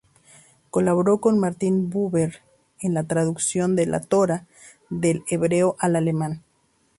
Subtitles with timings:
[0.71, 2.39] Colaboró con Martin Buber
[2.79, 4.47] en la traducción de la Torá
[4.89, 6.41] del hebreo al alemán.